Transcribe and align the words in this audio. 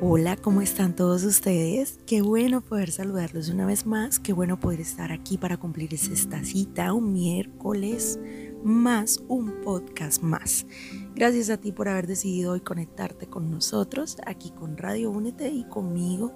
Hola, 0.00 0.36
¿cómo 0.36 0.60
están 0.60 0.94
todos 0.94 1.24
ustedes? 1.24 1.98
Qué 2.06 2.22
bueno 2.22 2.60
poder 2.60 2.92
saludarlos 2.92 3.48
una 3.48 3.66
vez 3.66 3.84
más, 3.84 4.20
qué 4.20 4.32
bueno 4.32 4.60
poder 4.60 4.80
estar 4.80 5.10
aquí 5.10 5.38
para 5.38 5.56
cumplir 5.56 5.92
esta 5.92 6.44
cita 6.44 6.92
un 6.92 7.12
miércoles 7.12 8.20
más, 8.62 9.20
un 9.26 9.60
podcast 9.60 10.22
más. 10.22 10.66
Gracias 11.16 11.50
a 11.50 11.56
ti 11.56 11.72
por 11.72 11.88
haber 11.88 12.06
decidido 12.06 12.52
hoy 12.52 12.60
conectarte 12.60 13.26
con 13.26 13.50
nosotros, 13.50 14.18
aquí 14.24 14.50
con 14.50 14.76
Radio 14.76 15.10
Únete 15.10 15.48
y 15.48 15.64
conmigo, 15.64 16.32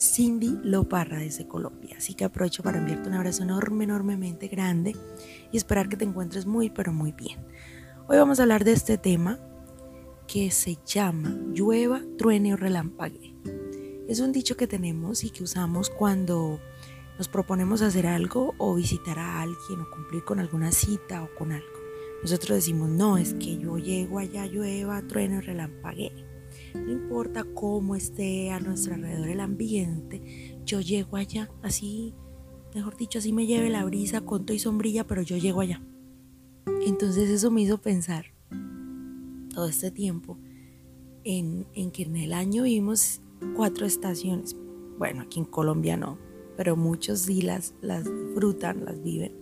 Cindy 0.00 0.58
Loparra 0.62 1.18
desde 1.18 1.46
Colombia. 1.46 1.96
Así 1.98 2.14
que 2.14 2.24
aprovecho 2.24 2.62
para 2.62 2.78
enviarte 2.78 3.10
un 3.10 3.14
abrazo 3.14 3.42
enorme, 3.42 3.84
enormemente 3.84 4.48
grande 4.48 4.96
y 5.52 5.58
esperar 5.58 5.90
que 5.90 5.98
te 5.98 6.06
encuentres 6.06 6.46
muy, 6.46 6.70
pero 6.70 6.94
muy 6.94 7.12
bien. 7.12 7.40
Hoy 8.08 8.16
vamos 8.16 8.40
a 8.40 8.44
hablar 8.44 8.64
de 8.64 8.72
este 8.72 8.96
tema 8.96 9.38
que 10.30 10.52
se 10.52 10.78
llama 10.86 11.36
llueva, 11.52 12.02
truene 12.16 12.54
o 12.54 12.56
relampague. 12.56 13.34
Es 14.06 14.20
un 14.20 14.30
dicho 14.30 14.56
que 14.56 14.68
tenemos 14.68 15.24
y 15.24 15.30
que 15.30 15.42
usamos 15.42 15.90
cuando 15.90 16.60
nos 17.18 17.26
proponemos 17.26 17.82
hacer 17.82 18.06
algo 18.06 18.54
o 18.58 18.76
visitar 18.76 19.18
a 19.18 19.42
alguien 19.42 19.80
o 19.80 19.90
cumplir 19.90 20.22
con 20.24 20.38
alguna 20.38 20.70
cita 20.70 21.24
o 21.24 21.34
con 21.36 21.50
algo. 21.50 21.66
Nosotros 22.22 22.58
decimos, 22.58 22.88
no, 22.90 23.18
es 23.18 23.34
que 23.34 23.58
yo 23.58 23.76
llego 23.76 24.20
allá, 24.20 24.46
llueva, 24.46 25.02
truene 25.02 25.38
o 25.38 25.40
relampague. 25.40 26.12
No 26.74 26.92
importa 26.92 27.42
cómo 27.42 27.96
esté 27.96 28.52
a 28.52 28.60
nuestro 28.60 28.94
alrededor 28.94 29.30
el 29.30 29.40
ambiente, 29.40 30.60
yo 30.64 30.80
llego 30.80 31.16
allá, 31.16 31.50
así, 31.62 32.14
mejor 32.72 32.96
dicho, 32.96 33.18
así 33.18 33.32
me 33.32 33.46
lleve 33.46 33.68
la 33.68 33.84
brisa, 33.84 34.20
conto 34.20 34.52
y 34.52 34.60
sombrilla, 34.60 35.08
pero 35.08 35.22
yo 35.22 35.36
llego 35.38 35.60
allá. 35.60 35.82
Entonces 36.86 37.30
eso 37.30 37.50
me 37.50 37.62
hizo 37.62 37.78
pensar 37.78 38.26
todo 39.50 39.68
este 39.68 39.90
tiempo 39.90 40.38
en, 41.24 41.66
que 41.92 42.04
en 42.04 42.16
el 42.16 42.32
año 42.32 42.62
vimos 42.62 43.20
cuatro 43.54 43.86
estaciones. 43.86 44.56
Bueno, 44.98 45.22
aquí 45.22 45.40
en 45.40 45.44
Colombia 45.44 45.96
no, 45.96 46.18
pero 46.56 46.76
muchos 46.76 47.20
sí 47.20 47.42
las, 47.42 47.74
las 47.80 48.04
disfrutan, 48.04 48.84
las 48.84 49.02
viven. 49.02 49.32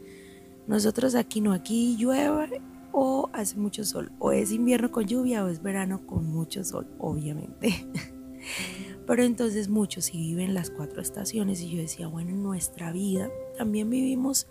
Nosotros 0.67 1.15
aquí 1.15 1.41
no, 1.41 1.53
aquí 1.53 1.97
llueve 1.97 2.61
o 2.93 3.31
hace 3.33 3.57
mucho 3.57 3.85
sol, 3.85 4.13
o 4.19 4.33
es 4.33 4.53
invierno 4.53 4.91
con 4.91 5.07
lluvia 5.07 5.45
o 5.45 5.49
es 5.49 5.63
verano 5.63 6.07
con 6.07 6.27
mucho 6.27 6.65
sol, 6.65 6.87
obviamente. 6.99 7.87
Pero 9.07 9.23
entonces 9.23 9.69
muchos 9.69 10.07
sí 10.07 10.19
viven 10.19 10.53
las 10.53 10.71
cuatro 10.71 11.01
estaciones 11.01 11.63
y 11.63 11.71
yo 11.71 11.79
decía, 11.79 12.09
bueno, 12.09 12.31
en 12.31 12.43
nuestra 12.43 12.93
vida 12.93 13.31
también 13.57 13.89
vivimos 13.89 14.47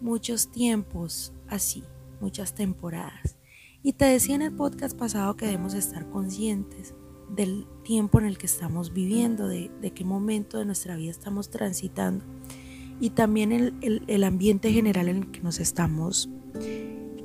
muchos 0.00 0.50
tiempos 0.50 1.32
así, 1.48 1.82
muchas 2.20 2.54
temporadas. 2.54 3.37
Y 3.88 3.94
te 3.94 4.04
decía 4.04 4.34
en 4.34 4.42
el 4.42 4.52
podcast 4.52 4.94
pasado 4.94 5.34
que 5.38 5.46
debemos 5.46 5.72
estar 5.72 6.10
conscientes 6.10 6.94
del 7.34 7.66
tiempo 7.84 8.20
en 8.20 8.26
el 8.26 8.36
que 8.36 8.44
estamos 8.44 8.92
viviendo, 8.92 9.48
de, 9.48 9.70
qué 9.94 10.04
momento 10.04 10.58
de 10.58 10.66
nuestra 10.66 10.94
vida 10.94 11.10
estamos 11.10 11.48
transitando 11.48 12.22
y 13.00 13.08
también 13.08 13.80
el, 13.80 14.24
ambiente 14.24 14.70
general 14.72 15.08
en 15.08 15.16
el 15.16 15.30
que 15.30 15.40
nos 15.40 15.58
estamos 15.58 16.28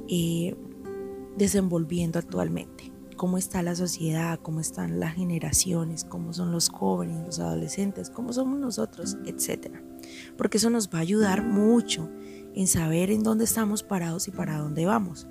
eh, 0.07 0.55
desenvolviendo 1.35 2.17
actualmente. 2.17 2.93
Cómo 3.17 3.37
está 3.37 3.61
la 3.61 3.75
sociedad, 3.75 4.39
cómo 4.41 4.61
están 4.61 5.01
las 5.01 5.15
generaciones, 5.15 6.05
cómo 6.05 6.31
son 6.31 6.53
los 6.53 6.69
jóvenes, 6.69 7.25
los 7.25 7.39
adolescentes, 7.39 8.09
cómo 8.09 8.31
somos 8.31 8.57
nosotros, 8.57 9.17
etc. 9.25 9.81
Porque 10.37 10.59
eso 10.59 10.69
nos 10.69 10.87
va 10.87 10.99
a 10.99 11.01
ayudar 11.01 11.43
mucho 11.43 12.09
en 12.55 12.67
saber 12.67 13.11
en 13.11 13.21
dónde 13.21 13.43
estamos 13.43 13.83
parados 13.83 14.29
y 14.29 14.31
para 14.31 14.59
dónde 14.59 14.85
vamos. 14.85 15.27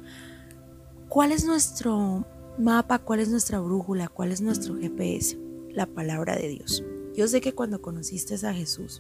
¿Cuál 1.13 1.31
es 1.31 1.45
nuestro 1.45 2.25
mapa? 2.57 2.99
¿Cuál 3.01 3.21
es 3.21 3.29
nuestra 3.29 3.61
brújula? 3.61 4.09
¿Cuál 4.09 4.33
es 4.33 4.41
nuestro 4.41 4.77
GPS? 4.77 5.39
La 5.69 5.85
palabra 5.85 6.37
de 6.37 6.49
Dios. 6.49 6.83
Yo 7.15 7.29
sé 7.29 7.43
que 7.43 7.53
cuando 7.53 7.83
conociste 7.83 8.35
a 8.47 8.55
Jesús, 8.55 8.99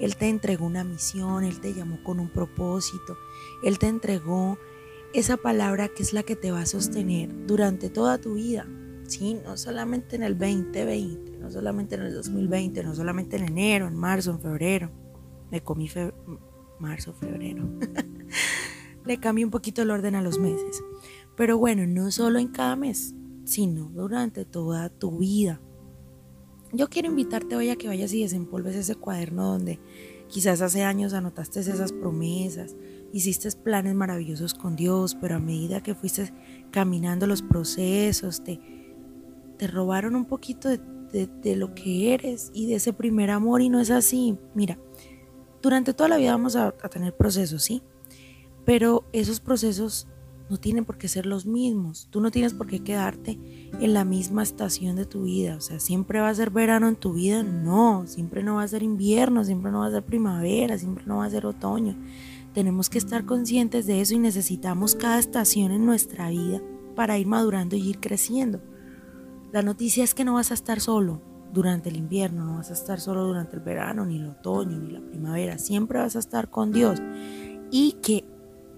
Él 0.00 0.16
te 0.16 0.30
entregó 0.30 0.64
una 0.64 0.82
misión, 0.82 1.44
Él 1.44 1.60
te 1.60 1.74
llamó 1.74 2.02
con 2.04 2.20
un 2.20 2.30
propósito, 2.30 3.18
Él 3.62 3.78
te 3.78 3.88
entregó 3.88 4.56
esa 5.12 5.36
palabra 5.36 5.88
que 5.88 6.02
es 6.02 6.14
la 6.14 6.22
que 6.22 6.36
te 6.36 6.50
va 6.50 6.62
a 6.62 6.66
sostener 6.66 7.28
durante 7.46 7.90
toda 7.90 8.16
tu 8.16 8.36
vida. 8.36 8.66
Sí, 9.06 9.34
no 9.34 9.58
solamente 9.58 10.16
en 10.16 10.22
el 10.22 10.38
2020, 10.38 11.36
no 11.36 11.50
solamente 11.50 11.96
en 11.96 12.02
el 12.04 12.14
2020, 12.14 12.82
no 12.82 12.94
solamente 12.94 13.36
en 13.36 13.44
enero, 13.44 13.88
en 13.88 13.96
marzo, 13.96 14.30
en 14.30 14.40
febrero. 14.40 14.90
Me 15.50 15.62
comí 15.62 15.90
marzo, 16.78 17.12
febrero. 17.12 17.68
Le 19.04 19.18
cambié 19.18 19.44
un 19.44 19.50
poquito 19.50 19.82
el 19.82 19.90
orden 19.90 20.14
a 20.14 20.22
los 20.22 20.38
meses. 20.38 20.82
Pero 21.36 21.58
bueno, 21.58 21.86
no 21.86 22.10
solo 22.10 22.38
en 22.38 22.48
cada 22.48 22.76
mes, 22.76 23.14
sino 23.44 23.86
durante 23.86 24.44
toda 24.44 24.88
tu 24.90 25.18
vida. 25.18 25.60
Yo 26.72 26.88
quiero 26.88 27.08
invitarte 27.08 27.56
hoy 27.56 27.68
a 27.70 27.76
que 27.76 27.88
vayas 27.88 28.12
y 28.14 28.22
desempolves 28.22 28.76
ese 28.76 28.94
cuaderno 28.94 29.44
donde 29.44 29.78
quizás 30.28 30.62
hace 30.62 30.82
años 30.82 31.12
anotaste 31.12 31.60
esas 31.60 31.92
promesas, 31.92 32.74
hiciste 33.12 33.50
planes 33.52 33.94
maravillosos 33.94 34.54
con 34.54 34.74
Dios, 34.76 35.14
pero 35.14 35.36
a 35.36 35.38
medida 35.38 35.82
que 35.82 35.94
fuiste 35.94 36.32
caminando 36.70 37.26
los 37.26 37.42
procesos, 37.42 38.42
te, 38.42 38.58
te 39.58 39.66
robaron 39.66 40.16
un 40.16 40.24
poquito 40.24 40.70
de, 40.70 41.56
lo 41.56 41.74
que 41.74 42.14
eres 42.14 42.50
y 42.54 42.66
de 42.66 42.76
ese 42.76 42.94
primer 42.94 43.28
amor 43.28 43.60
y 43.60 43.68
no 43.68 43.78
es 43.78 43.90
así. 43.90 44.38
Mira, 44.54 44.78
durante 45.60 45.92
toda 45.92 46.08
la 46.08 46.16
vida 46.16 46.32
vamos 46.32 46.56
a 46.56 46.72
tener 46.72 47.14
procesos, 47.14 47.62
¿sí? 47.62 47.82
Pero 48.64 49.04
esos 49.12 49.40
procesos 49.40 50.08
no 50.52 50.58
tienen 50.58 50.84
por 50.84 50.98
qué 50.98 51.08
ser 51.08 51.24
los 51.24 51.46
mismos. 51.46 52.08
Tú 52.10 52.20
no 52.20 52.30
tienes 52.30 52.52
por 52.52 52.66
qué 52.66 52.80
quedarte 52.80 53.38
en 53.80 53.94
la 53.94 54.04
misma 54.04 54.42
estación 54.42 54.96
de 54.96 55.06
tu 55.06 55.22
vida. 55.22 55.56
O 55.56 55.62
sea, 55.62 55.80
siempre 55.80 56.20
va 56.20 56.28
a 56.28 56.34
ser 56.34 56.50
verano 56.50 56.88
en 56.88 56.96
tu 56.96 57.14
vida. 57.14 57.42
No, 57.42 58.06
siempre 58.06 58.42
no 58.42 58.56
va 58.56 58.62
a 58.62 58.68
ser 58.68 58.82
invierno, 58.82 59.44
siempre 59.44 59.72
no 59.72 59.78
va 59.78 59.86
a 59.86 59.90
ser 59.90 60.04
primavera, 60.04 60.76
siempre 60.76 61.04
no 61.06 61.16
va 61.16 61.24
a 61.24 61.30
ser 61.30 61.46
otoño. 61.46 61.96
Tenemos 62.52 62.90
que 62.90 62.98
estar 62.98 63.24
conscientes 63.24 63.86
de 63.86 64.02
eso 64.02 64.12
y 64.12 64.18
necesitamos 64.18 64.94
cada 64.94 65.18
estación 65.18 65.72
en 65.72 65.86
nuestra 65.86 66.28
vida 66.28 66.60
para 66.94 67.16
ir 67.16 67.26
madurando 67.26 67.74
y 67.74 67.88
ir 67.88 67.98
creciendo. 67.98 68.60
La 69.52 69.62
noticia 69.62 70.04
es 70.04 70.12
que 70.12 70.26
no 70.26 70.34
vas 70.34 70.50
a 70.50 70.54
estar 70.54 70.80
solo 70.80 71.22
durante 71.50 71.88
el 71.88 71.96
invierno, 71.96 72.44
no 72.44 72.56
vas 72.56 72.68
a 72.68 72.74
estar 72.74 73.00
solo 73.00 73.24
durante 73.24 73.56
el 73.56 73.62
verano, 73.62 74.04
ni 74.04 74.16
el 74.18 74.26
otoño, 74.26 74.78
ni 74.78 74.90
la 74.90 75.00
primavera. 75.00 75.56
Siempre 75.56 75.98
vas 75.98 76.14
a 76.14 76.18
estar 76.18 76.50
con 76.50 76.72
Dios. 76.72 77.00
Y 77.70 77.92
que 78.02 78.26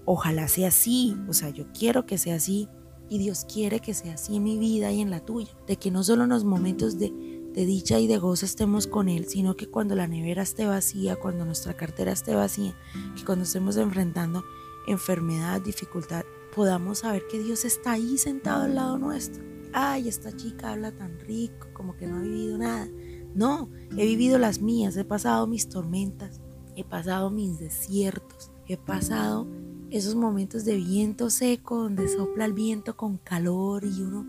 Ojalá 0.05 0.47
sea 0.47 0.67
así, 0.67 1.17
o 1.27 1.33
sea, 1.33 1.49
yo 1.49 1.65
quiero 1.73 2.05
que 2.05 2.17
sea 2.17 2.35
así 2.35 2.69
y 3.09 3.17
Dios 3.17 3.45
quiere 3.51 3.79
que 3.79 3.93
sea 3.93 4.13
así 4.13 4.35
en 4.35 4.43
mi 4.43 4.57
vida 4.57 4.91
y 4.91 5.01
en 5.01 5.09
la 5.09 5.19
tuya, 5.19 5.51
de 5.67 5.77
que 5.77 5.91
no 5.91 6.03
solo 6.03 6.23
en 6.23 6.29
los 6.29 6.43
momentos 6.43 6.97
de, 6.97 7.11
dicha 7.53 7.99
y 7.99 8.07
de 8.07 8.17
gozo 8.17 8.45
estemos 8.45 8.85
con 8.87 9.07
Él, 9.07 9.25
sino 9.27 9.55
que 9.55 9.67
cuando 9.67 9.95
la 9.95 10.07
nevera 10.07 10.43
esté 10.43 10.65
vacía, 10.65 11.15
cuando 11.15 11.45
nuestra 11.45 11.75
cartera 11.75 12.11
esté 12.11 12.35
vacía, 12.35 12.75
que 13.15 13.23
cuando 13.23 13.45
estemos 13.45 13.77
enfrentando 13.77 14.43
enfermedad, 14.87 15.61
dificultad, 15.61 16.23
podamos 16.53 16.99
saber 16.99 17.23
que 17.29 17.39
Dios 17.39 17.65
está 17.65 17.93
ahí 17.93 18.17
sentado 18.17 18.63
al 18.63 18.75
lado 18.75 18.97
nuestro. 18.97 19.43
Ay, 19.73 20.07
esta 20.07 20.35
chica 20.35 20.71
habla 20.71 20.91
tan 20.91 21.19
rico, 21.19 21.67
como 21.73 21.95
que 21.95 22.07
no 22.07 22.17
ha 22.17 22.21
vivido 22.21 22.57
nada. 22.57 22.87
No, 23.33 23.69
he 23.97 24.05
vivido 24.05 24.37
las 24.37 24.61
mías, 24.61 24.95
he 24.95 25.03
pasado 25.03 25.47
mis 25.47 25.67
tormentas, 25.67 26.41
he 26.75 26.83
pasado 26.83 27.29
mis 27.29 27.59
desiertos, 27.59 28.51
he 28.67 28.77
pasado 28.77 29.47
esos 29.91 30.15
momentos 30.15 30.65
de 30.65 30.75
viento 30.75 31.29
seco 31.29 31.83
donde 31.83 32.07
sopla 32.07 32.45
el 32.45 32.53
viento 32.53 32.97
con 32.97 33.17
calor 33.17 33.83
y 33.85 34.01
uno, 34.01 34.25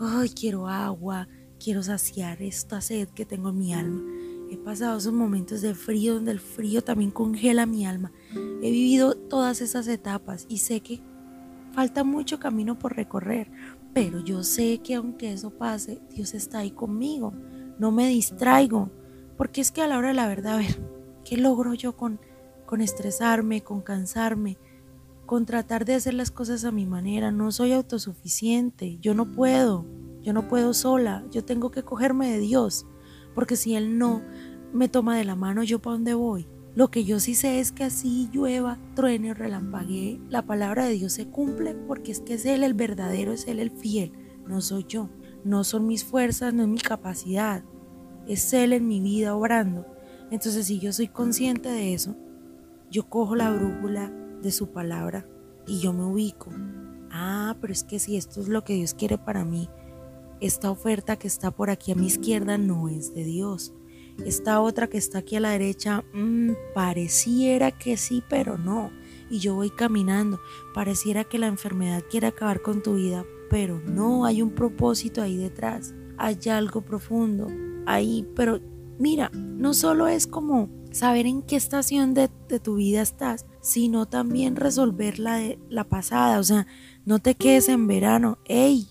ay, 0.00 0.28
quiero 0.28 0.68
agua, 0.68 1.28
quiero 1.58 1.82
saciar 1.82 2.42
esta 2.42 2.80
sed 2.80 3.08
que 3.08 3.24
tengo 3.24 3.50
en 3.50 3.58
mi 3.58 3.74
alma. 3.74 4.02
He 4.50 4.56
pasado 4.56 4.98
esos 4.98 5.12
momentos 5.12 5.62
de 5.62 5.74
frío 5.74 6.14
donde 6.14 6.32
el 6.32 6.40
frío 6.40 6.82
también 6.82 7.10
congela 7.10 7.66
mi 7.66 7.86
alma. 7.86 8.12
He 8.34 8.70
vivido 8.70 9.14
todas 9.14 9.60
esas 9.60 9.88
etapas 9.88 10.46
y 10.48 10.58
sé 10.58 10.80
que 10.80 11.00
falta 11.72 12.04
mucho 12.04 12.38
camino 12.38 12.78
por 12.78 12.94
recorrer, 12.94 13.50
pero 13.92 14.20
yo 14.20 14.44
sé 14.44 14.78
que 14.78 14.94
aunque 14.94 15.32
eso 15.32 15.50
pase, 15.50 16.00
Dios 16.10 16.34
está 16.34 16.58
ahí 16.58 16.70
conmigo. 16.70 17.32
No 17.78 17.90
me 17.90 18.06
distraigo, 18.08 18.90
porque 19.36 19.60
es 19.60 19.72
que 19.72 19.82
a 19.82 19.88
la 19.88 19.98
hora 19.98 20.08
de 20.08 20.14
la 20.14 20.28
verdad, 20.28 20.54
a 20.54 20.58
ver, 20.58 20.78
¿qué 21.24 21.36
logro 21.36 21.74
yo 21.74 21.96
con, 21.96 22.20
con 22.66 22.80
estresarme, 22.80 23.62
con 23.62 23.80
cansarme? 23.80 24.58
Con 25.26 25.46
tratar 25.46 25.84
de 25.84 25.94
hacer 25.94 26.14
las 26.14 26.30
cosas 26.30 26.64
a 26.64 26.72
mi 26.72 26.86
manera. 26.86 27.30
No 27.30 27.50
soy 27.52 27.72
autosuficiente, 27.72 28.98
yo 29.00 29.14
no 29.14 29.32
puedo, 29.32 29.86
yo 30.22 30.32
no 30.32 30.48
puedo 30.48 30.74
sola, 30.74 31.24
yo 31.30 31.44
tengo 31.44 31.70
que 31.70 31.82
cogerme 31.82 32.30
de 32.30 32.38
Dios, 32.38 32.86
porque 33.34 33.56
si 33.56 33.74
Él 33.74 33.98
no 33.98 34.22
me 34.72 34.88
toma 34.88 35.16
de 35.16 35.24
la 35.24 35.36
mano, 35.36 35.62
¿yo 35.62 35.80
para 35.80 35.94
dónde 35.94 36.14
voy? 36.14 36.48
Lo 36.74 36.90
que 36.90 37.04
yo 37.04 37.20
sí 37.20 37.34
sé 37.36 37.60
es 37.60 37.70
que 37.70 37.84
así 37.84 38.28
llueva, 38.32 38.78
truene 38.94 39.30
o 39.30 39.34
relampaguee, 39.34 40.20
la 40.28 40.42
palabra 40.42 40.86
de 40.86 40.94
Dios 40.94 41.12
se 41.12 41.28
cumple 41.28 41.74
porque 41.74 42.10
es 42.10 42.20
que 42.20 42.34
es 42.34 42.44
Él 42.46 42.64
el 42.64 42.74
verdadero, 42.74 43.32
es 43.32 43.46
Él 43.46 43.60
el 43.60 43.70
fiel, 43.70 44.12
no 44.46 44.60
soy 44.60 44.84
yo, 44.88 45.08
no 45.44 45.62
son 45.62 45.86
mis 45.86 46.04
fuerzas, 46.04 46.52
no 46.52 46.62
es 46.62 46.68
mi 46.68 46.78
capacidad, 46.80 47.62
es 48.26 48.52
Él 48.52 48.72
en 48.72 48.88
mi 48.88 49.00
vida 49.00 49.36
obrando. 49.36 49.86
Entonces 50.32 50.66
si 50.66 50.80
yo 50.80 50.92
soy 50.92 51.06
consciente 51.06 51.68
de 51.68 51.94
eso, 51.94 52.16
yo 52.90 53.08
cojo 53.08 53.36
la 53.36 53.52
brújula, 53.52 54.12
de 54.44 54.52
su 54.52 54.70
palabra 54.70 55.26
y 55.66 55.80
yo 55.80 55.92
me 55.92 56.04
ubico. 56.04 56.50
Ah, 57.10 57.56
pero 57.60 57.72
es 57.72 57.82
que 57.82 57.98
si 57.98 58.16
esto 58.16 58.40
es 58.40 58.48
lo 58.48 58.62
que 58.62 58.74
Dios 58.74 58.94
quiere 58.94 59.18
para 59.18 59.44
mí, 59.44 59.68
esta 60.40 60.70
oferta 60.70 61.16
que 61.16 61.26
está 61.26 61.50
por 61.50 61.70
aquí 61.70 61.90
a 61.90 61.96
mi 61.96 62.06
izquierda 62.06 62.58
no 62.58 62.88
es 62.88 63.14
de 63.14 63.24
Dios. 63.24 63.74
Esta 64.24 64.60
otra 64.60 64.88
que 64.88 64.98
está 64.98 65.18
aquí 65.18 65.36
a 65.36 65.40
la 65.40 65.50
derecha, 65.50 66.04
mm, 66.12 66.52
pareciera 66.74 67.72
que 67.72 67.96
sí, 67.96 68.22
pero 68.28 68.58
no. 68.58 68.92
Y 69.30 69.38
yo 69.38 69.54
voy 69.54 69.70
caminando. 69.70 70.38
Pareciera 70.72 71.24
que 71.24 71.38
la 71.38 71.48
enfermedad 71.48 72.04
quiere 72.08 72.28
acabar 72.28 72.62
con 72.62 72.82
tu 72.82 72.94
vida, 72.94 73.24
pero 73.50 73.80
no, 73.80 74.24
hay 74.24 74.42
un 74.42 74.50
propósito 74.50 75.20
ahí 75.20 75.36
detrás. 75.36 75.94
Hay 76.16 76.38
algo 76.48 76.82
profundo 76.82 77.48
ahí, 77.86 78.26
pero 78.36 78.60
mira, 78.98 79.30
no 79.32 79.74
solo 79.74 80.06
es 80.06 80.26
como 80.26 80.68
saber 80.90 81.26
en 81.26 81.42
qué 81.42 81.56
estación 81.56 82.14
de, 82.14 82.28
tu 82.62 82.76
vida 82.76 83.02
estás, 83.02 83.46
sino 83.64 84.04
también 84.04 84.56
resolver 84.56 85.18
la 85.18 85.36
de 85.36 85.58
la 85.70 85.84
pasada. 85.84 86.38
O 86.38 86.44
sea, 86.44 86.66
no 87.06 87.18
te 87.18 87.34
quedes 87.34 87.70
en 87.70 87.86
verano. 87.86 88.36
¡Ey! 88.44 88.88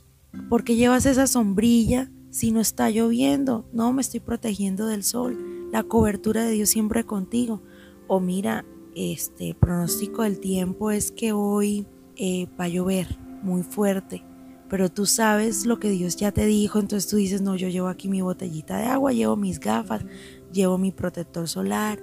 ¿Por 0.49 0.63
qué 0.63 0.75
llevas 0.75 1.05
esa 1.05 1.27
sombrilla 1.27 2.09
si 2.31 2.51
no 2.51 2.59
está 2.59 2.89
lloviendo? 2.89 3.69
No, 3.71 3.93
me 3.93 4.01
estoy 4.01 4.19
protegiendo 4.19 4.87
del 4.87 5.03
sol. 5.03 5.69
La 5.71 5.83
cobertura 5.83 6.43
de 6.43 6.53
Dios 6.53 6.69
siempre 6.69 7.05
contigo. 7.05 7.61
O 8.07 8.19
mira, 8.19 8.65
este 8.95 9.53
pronóstico 9.53 10.23
del 10.23 10.39
tiempo 10.39 10.89
es 10.89 11.11
que 11.11 11.33
hoy 11.33 11.85
eh, 12.15 12.47
va 12.59 12.65
a 12.65 12.69
llover 12.69 13.19
muy 13.43 13.61
fuerte 13.61 14.25
pero 14.73 14.89
tú 14.89 15.05
sabes 15.05 15.67
lo 15.67 15.79
que 15.79 15.91
Dios 15.91 16.15
ya 16.15 16.31
te 16.31 16.47
dijo, 16.47 16.79
entonces 16.79 17.07
tú 17.07 17.17
dices, 17.17 17.43
no, 17.43 17.55
yo 17.55 17.67
llevo 17.67 17.89
aquí 17.89 18.09
mi 18.09 18.21
botellita 18.21 18.75
de 18.77 18.85
agua, 18.85 19.13
llevo 19.13 19.35
mis 19.35 19.59
gafas, 19.59 20.03
llevo 20.51 20.79
mi 20.79 20.91
protector 20.91 21.47
solar, 21.47 21.99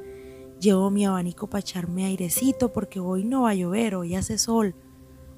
llevo 0.61 0.91
mi 0.91 1.05
abanico 1.05 1.49
para 1.49 1.61
echarme 1.61 2.05
airecito 2.05 2.73
porque 2.73 3.01
hoy 3.01 3.25
no 3.25 3.43
va 3.43 3.51
a 3.51 3.55
llover, 3.55 3.95
hoy 3.95 4.15
hace 4.15 4.39
sol. 4.39 4.75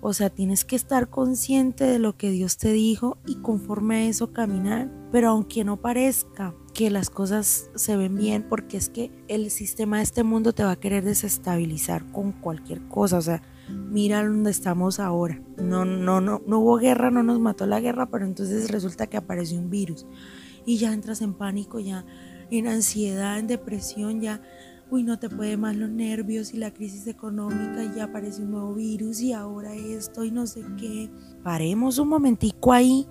O 0.04 0.12
sea, 0.12 0.30
tienes 0.30 0.64
que 0.64 0.74
estar 0.74 1.08
consciente 1.10 1.84
de 1.84 2.00
lo 2.00 2.16
que 2.16 2.30
Dios 2.30 2.56
te 2.56 2.72
dijo 2.72 3.18
y 3.24 3.36
conforme 3.36 3.96
a 3.96 4.08
eso 4.08 4.32
caminar. 4.32 4.90
Pero 5.12 5.30
aunque 5.30 5.62
no 5.62 5.76
parezca 5.76 6.54
que 6.74 6.90
las 6.90 7.08
cosas 7.08 7.70
se 7.76 7.96
ven 7.96 8.16
bien, 8.16 8.46
porque 8.48 8.76
es 8.76 8.88
que 8.88 9.12
el 9.28 9.50
sistema 9.52 9.98
de 9.98 10.02
este 10.02 10.24
mundo 10.24 10.52
te 10.52 10.64
va 10.64 10.72
a 10.72 10.80
querer 10.80 11.04
desestabilizar 11.04 12.10
con 12.10 12.32
cualquier 12.32 12.82
cosa. 12.88 13.18
O 13.18 13.22
sea, 13.22 13.42
mira 13.68 14.26
dónde 14.26 14.50
estamos 14.50 14.98
ahora. 14.98 15.40
No, 15.56 15.84
no, 15.84 16.20
no, 16.20 16.42
no 16.44 16.58
hubo 16.58 16.78
guerra, 16.78 17.12
no 17.12 17.22
nos 17.22 17.38
mató 17.38 17.66
la 17.66 17.78
guerra, 17.78 18.06
pero 18.06 18.24
entonces 18.24 18.72
resulta 18.72 19.06
que 19.06 19.18
apareció 19.18 19.56
un 19.58 19.70
virus 19.70 20.04
y 20.64 20.78
ya 20.78 20.92
entras 20.92 21.22
en 21.22 21.34
pánico, 21.34 21.78
ya 21.78 22.04
en 22.50 22.66
ansiedad, 22.66 23.38
en 23.38 23.46
depresión, 23.46 24.20
ya, 24.20 24.42
uy, 24.92 25.04
no 25.04 25.18
te 25.18 25.30
puede 25.30 25.56
más 25.56 25.74
los 25.74 25.88
nervios 25.88 26.52
y 26.52 26.58
la 26.58 26.74
crisis 26.74 27.06
económica 27.06 27.82
y 27.82 27.96
ya 27.96 28.04
aparece 28.04 28.42
un 28.42 28.50
nuevo 28.50 28.74
virus 28.74 29.22
y 29.22 29.32
ahora 29.32 29.74
esto 29.74 30.22
y 30.22 30.30
no 30.30 30.46
sé 30.46 30.62
qué. 30.78 31.10
Paremos 31.42 31.98
un 31.98 32.08
momentico 32.08 32.74
ahí 32.74 33.08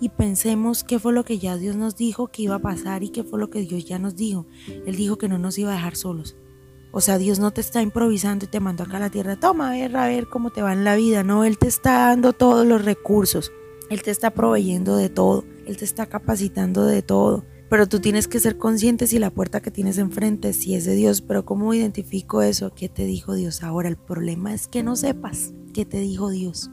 y 0.00 0.08
pensemos 0.08 0.82
qué 0.82 0.98
fue 0.98 1.12
lo 1.12 1.24
que 1.24 1.38
ya 1.38 1.56
Dios 1.56 1.76
nos 1.76 1.96
dijo 1.96 2.26
que 2.26 2.42
iba 2.42 2.56
a 2.56 2.60
pasar 2.60 3.04
y 3.04 3.10
qué 3.10 3.22
fue 3.22 3.38
lo 3.38 3.48
que 3.48 3.60
Dios 3.60 3.84
ya 3.84 4.00
nos 4.00 4.16
dijo. 4.16 4.48
Él 4.86 4.96
dijo 4.96 5.18
que 5.18 5.28
no 5.28 5.38
nos 5.38 5.56
iba 5.56 5.70
a 5.70 5.76
dejar 5.76 5.94
solos. 5.94 6.36
O 6.90 7.00
sea, 7.00 7.16
Dios 7.16 7.38
no 7.38 7.52
te 7.52 7.60
está 7.60 7.80
improvisando 7.80 8.46
y 8.46 8.48
te 8.48 8.58
mandó 8.58 8.82
acá 8.82 8.96
a 8.96 9.00
la 9.00 9.10
tierra, 9.10 9.38
toma, 9.38 9.68
a 9.68 9.72
ver, 9.74 9.96
a 9.96 10.08
ver 10.08 10.26
cómo 10.26 10.50
te 10.50 10.62
va 10.62 10.72
en 10.72 10.82
la 10.82 10.96
vida. 10.96 11.22
No, 11.22 11.44
Él 11.44 11.58
te 11.58 11.68
está 11.68 12.08
dando 12.08 12.32
todos 12.32 12.66
los 12.66 12.84
recursos. 12.84 13.52
Él 13.88 14.02
te 14.02 14.10
está 14.10 14.32
proveyendo 14.32 14.96
de 14.96 15.08
todo. 15.10 15.44
Él 15.64 15.76
te 15.76 15.84
está 15.84 16.06
capacitando 16.06 16.86
de 16.86 17.02
todo. 17.02 17.44
Pero 17.70 17.88
tú 17.88 18.00
tienes 18.00 18.26
que 18.26 18.40
ser 18.40 18.58
consciente 18.58 19.06
si 19.06 19.20
la 19.20 19.30
puerta 19.30 19.62
que 19.62 19.70
tienes 19.70 19.96
enfrente, 19.96 20.52
si 20.52 20.74
es 20.74 20.84
de 20.84 20.96
Dios. 20.96 21.20
Pero 21.20 21.44
¿cómo 21.44 21.72
identifico 21.72 22.42
eso? 22.42 22.74
¿Qué 22.74 22.88
te 22.88 23.04
dijo 23.04 23.34
Dios 23.34 23.62
ahora? 23.62 23.88
El 23.88 23.96
problema 23.96 24.52
es 24.52 24.66
que 24.66 24.82
no 24.82 24.96
sepas 24.96 25.52
qué 25.72 25.84
te 25.84 26.00
dijo 26.00 26.30
Dios 26.30 26.68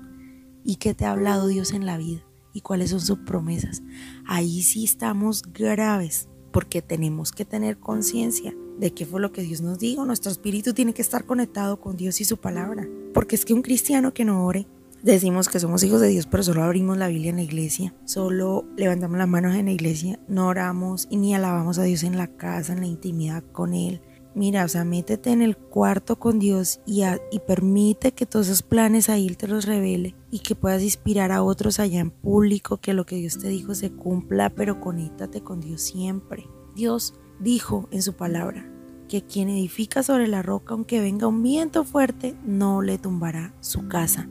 y 0.64 0.78
qué 0.78 0.96
te 0.96 1.06
ha 1.06 1.12
hablado 1.12 1.48
Dios 1.48 1.72
en 1.72 1.86
la 1.86 1.98
vida 1.98 2.26
y 2.52 2.62
cuáles 2.62 2.90
son 2.90 3.02
sus 3.02 3.20
promesas. 3.20 3.84
Ahí 4.26 4.64
sí 4.64 4.86
estamos 4.86 5.44
graves 5.54 6.30
porque 6.52 6.82
tenemos 6.82 7.32
que 7.32 7.46
tener 7.46 7.78
conciencia 7.78 8.56
de 8.80 8.92
qué 8.92 9.06
fue 9.06 9.22
lo 9.22 9.32
que 9.32 9.44
Dios 9.44 9.62
nos 9.62 9.78
dijo. 9.78 10.04
Nuestro 10.04 10.32
espíritu 10.32 10.74
tiene 10.74 10.96
que 10.96 11.04
estar 11.04 11.26
conectado 11.26 11.80
con 11.80 11.96
Dios 11.96 12.22
y 12.22 12.26
su 12.26 12.38
palabra. 12.38 12.88
Porque 13.14 13.36
es 13.36 13.46
que 13.46 13.54
un 13.54 13.62
cristiano 13.62 14.16
que 14.16 14.26
no 14.26 14.44
ore, 14.44 14.66
decimos 15.04 15.50
que 15.50 15.60
somos 15.60 15.84
hijos 15.84 16.02
de 16.02 16.08
Dios, 16.08 16.28
pero 16.28 16.44
solo 16.44 16.64
abrimos 16.64 16.98
la 16.98 17.08
Biblia 17.08 17.30
en 17.30 17.38
la 17.38 17.44
iglesia, 17.44 17.94
solo 18.06 18.66
levantamos 18.76 19.18
las 19.18 19.28
manos 19.28 19.56
en 19.56 19.66
la 19.66 19.72
iglesia, 19.72 20.20
no 20.28 20.48
oramos 20.48 21.08
y 21.10 21.18
ni 21.18 21.36
alabamos 21.36 21.78
a 21.80 21.84
Dios 21.84 22.04
en 22.04 22.18
la 22.18 22.28
casa, 22.28 22.74
en 22.74 22.82
la 22.82 22.88
intimidad 22.88 23.44
con 23.52 23.74
Él. 23.74 24.02
Mira, 24.36 24.66
o 24.66 24.68
sea, 24.68 24.84
métete 24.84 25.32
en 25.32 25.42
el 25.42 25.58
cuarto 25.58 26.20
con 26.20 26.38
Dios 26.38 26.80
y, 26.86 27.02
y 27.32 27.40
permite 27.40 28.12
que 28.12 28.28
todos 28.28 28.48
esos 28.48 28.62
planes 28.62 29.10
ahí 29.10 29.28
te 29.30 29.48
los 29.48 29.66
revele 29.66 30.16
y 30.30 30.40
que 30.40 30.54
puedas 30.54 30.84
inspirar 30.84 31.32
a 31.32 31.42
otros 31.42 31.80
allá 31.80 32.00
en 32.00 32.12
público, 32.12 32.78
que 32.78 32.94
lo 32.94 33.06
que 33.06 33.16
Dios 33.16 33.40
te 33.40 33.48
dijo 33.48 33.74
se 33.74 33.92
cumpla, 33.92 34.52
pero 34.52 34.80
conéctate 34.80 35.42
con 35.42 35.60
Dios 35.60 35.82
siempre. 35.82 36.48
Dios 36.76 37.16
dijo 37.40 37.88
en 37.90 38.04
su 38.04 38.14
palabra 38.14 38.72
que 39.08 39.24
quien 39.24 39.50
edifica 39.50 40.04
sobre 40.04 40.28
la 40.28 40.44
roca, 40.44 40.76
aunque 40.76 41.02
venga 41.02 41.28
un 41.28 41.42
viento 41.42 41.84
fuerte, 41.84 42.36
no 42.46 42.84
le 42.84 43.00
tumbará 43.00 43.56
su 43.60 43.88
casa. 43.88 44.30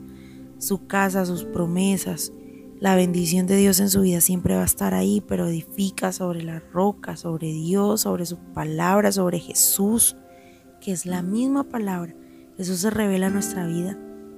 Su 0.59 0.87
casa, 0.87 1.25
sus 1.25 1.43
promesas, 1.43 2.31
la 2.79 2.95
bendición 2.95 3.47
de 3.47 3.57
Dios 3.57 3.79
en 3.79 3.89
su 3.89 4.01
vida 4.01 4.21
siempre 4.21 4.55
va 4.55 4.61
a 4.61 4.65
estar 4.65 4.93
ahí, 4.93 5.21
pero 5.27 5.47
edifica 5.47 6.11
sobre 6.11 6.43
la 6.43 6.59
roca, 6.59 7.17
sobre 7.17 7.51
Dios, 7.51 8.01
sobre 8.01 8.25
su 8.25 8.37
palabra, 8.37 9.11
sobre 9.11 9.39
Jesús, 9.39 10.15
que 10.79 10.91
es 10.91 11.07
la 11.07 11.23
misma 11.23 11.63
palabra. 11.63 12.15
Jesús 12.55 12.79
se 12.79 12.89
revela 12.91 13.27
en 13.27 13.33
nuestra 13.33 13.65
vida. 13.65 13.97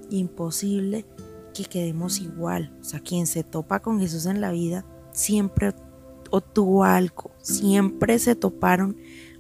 Imposible 0.10 1.06
que 1.54 1.66
quedemos 1.66 2.20
igual. 2.20 2.74
O 2.80 2.84
sea, 2.84 3.02
quien 3.02 3.28
se 3.28 3.44
topa 3.44 3.82
con 3.82 4.00
Jesús 4.00 4.26
en 4.26 4.40
la 4.40 4.52
vida 4.52 4.86
siempre 5.12 5.74
tuvo 6.54 6.84
algo, 6.84 7.32
siempre 7.42 8.20
se 8.20 8.36
toparon 8.36 8.98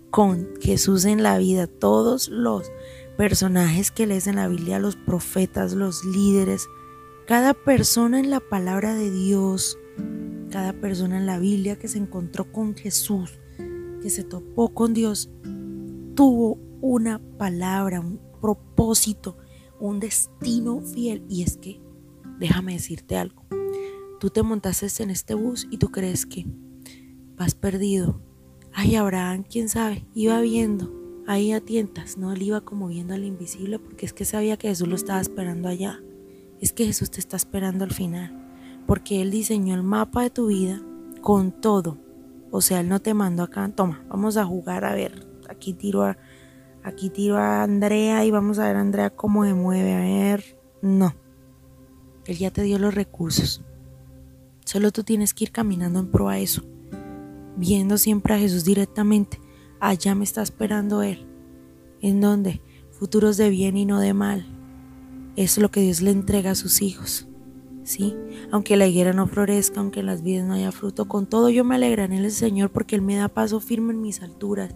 con 0.09 0.49
Jesús 0.59 1.05
en 1.05 1.23
la 1.23 1.37
vida. 1.37 1.67
Todos 1.67 2.27
los 2.29 2.71
personajes 3.19 3.91
que 3.91 4.07
lees 4.07 4.27
en 4.27 4.37
la 4.37 4.47
Biblia, 4.47 4.79
los 4.79 4.95
profetas, 4.95 5.73
los 5.73 6.05
líderes, 6.05 6.69
cada 7.27 7.53
persona 7.53 8.17
en 8.17 8.29
la 8.29 8.39
palabra 8.39 8.95
de 8.95 9.11
Dios, 9.11 9.77
cada 10.49 10.71
persona 10.71 11.17
en 11.17 11.25
la 11.25 11.37
Biblia 11.37 11.77
que 11.77 11.89
se 11.89 11.97
encontró 11.97 12.49
con 12.49 12.75
Jesús, 12.75 13.37
que 14.01 14.09
se 14.09 14.23
topó 14.23 14.73
con 14.73 14.93
Dios, 14.93 15.29
tuvo 16.15 16.59
una 16.79 17.19
palabra, 17.37 17.99
un 17.99 18.21
propósito, 18.39 19.35
un 19.81 19.99
destino 19.99 20.79
fiel. 20.79 21.25
Y 21.27 21.43
es 21.43 21.57
que, 21.57 21.81
déjame 22.39 22.71
decirte 22.71 23.17
algo, 23.17 23.43
tú 24.21 24.29
te 24.29 24.43
montaste 24.43 25.03
en 25.03 25.09
este 25.09 25.33
bus 25.33 25.67
y 25.69 25.77
tú 25.77 25.91
crees 25.91 26.25
que 26.25 26.45
vas 27.35 27.53
perdido. 27.53 28.21
Ay, 28.71 28.95
Abraham, 28.95 29.43
quién 29.43 29.67
sabe, 29.67 30.07
iba 30.13 30.39
viendo, 30.39 30.98
ahí 31.29 31.51
a 31.51 31.61
tientas, 31.61 32.17
no, 32.17 32.33
él 32.33 32.41
iba 32.41 32.61
como 32.61 32.87
viendo 32.87 33.13
al 33.13 33.23
invisible 33.23 33.77
porque 33.77 34.05
es 34.05 34.13
que 34.13 34.25
sabía 34.25 34.57
que 34.57 34.67
Jesús 34.67 34.87
lo 34.87 34.95
estaba 34.95 35.21
esperando 35.21 35.69
allá. 35.69 36.01
Es 36.59 36.73
que 36.73 36.85
Jesús 36.85 37.11
te 37.11 37.19
está 37.19 37.37
esperando 37.37 37.85
al 37.85 37.93
final, 37.93 38.83
porque 38.85 39.21
Él 39.21 39.31
diseñó 39.31 39.75
el 39.75 39.83
mapa 39.83 40.23
de 40.23 40.29
tu 40.29 40.47
vida 40.47 40.81
con 41.21 41.51
todo. 41.51 41.97
O 42.51 42.61
sea, 42.61 42.81
Él 42.81 42.89
no 42.89 42.99
te 42.99 43.13
mandó 43.13 43.43
acá, 43.43 43.69
toma, 43.69 44.03
vamos 44.09 44.35
a 44.37 44.45
jugar, 44.45 44.83
a 44.83 44.93
ver, 44.93 45.25
aquí 45.47 45.73
tiro 45.73 46.03
a, 46.03 46.17
aquí 46.83 47.09
tiro 47.09 47.37
a 47.37 47.63
Andrea 47.63 48.25
y 48.25 48.31
vamos 48.31 48.59
a 48.59 48.65
ver 48.65 48.75
a 48.75 48.81
Andrea 48.81 49.09
cómo 49.11 49.45
se 49.45 49.53
mueve, 49.53 49.93
a 49.93 49.99
ver, 49.99 50.57
no. 50.81 51.15
Él 52.25 52.37
ya 52.37 52.51
te 52.51 52.63
dio 52.63 52.79
los 52.79 52.93
recursos. 52.93 53.61
Solo 54.65 54.91
tú 54.91 55.03
tienes 55.03 55.33
que 55.33 55.45
ir 55.45 55.51
caminando 55.51 55.99
en 55.99 56.07
pro 56.11 56.27
a 56.27 56.39
eso 56.39 56.63
viendo 57.59 57.97
siempre 57.97 58.33
a 58.33 58.39
Jesús 58.39 58.63
directamente. 58.63 59.39
Allá 59.79 60.15
me 60.15 60.23
está 60.23 60.41
esperando 60.41 61.03
Él. 61.03 61.25
¿En 62.01 62.21
donde 62.21 62.61
Futuros 62.99 63.37
de 63.37 63.49
bien 63.49 63.77
y 63.77 63.85
no 63.85 64.01
de 64.01 64.13
mal. 64.13 64.45
Es 65.37 65.57
lo 65.57 65.71
que 65.71 65.79
Dios 65.79 66.01
le 66.01 66.11
entrega 66.11 66.51
a 66.51 66.55
sus 66.55 66.81
hijos. 66.81 67.29
¿Sí? 67.83 68.13
Aunque 68.51 68.75
la 68.75 68.87
higuera 68.87 69.13
no 69.13 69.25
florezca, 69.25 69.79
aunque 69.79 70.01
en 70.01 70.05
las 70.05 70.21
vidas 70.21 70.45
no 70.45 70.55
haya 70.55 70.73
fruto, 70.73 71.07
con 71.07 71.25
todo 71.25 71.49
yo 71.49 71.63
me 71.63 71.75
alegraré 71.75 72.13
en 72.13 72.25
el 72.25 72.31
Señor 72.31 72.71
porque 72.71 72.97
Él 72.97 73.01
me 73.01 73.15
da 73.15 73.29
paso 73.29 73.61
firme 73.61 73.93
en 73.93 74.01
mis 74.01 74.21
alturas. 74.21 74.75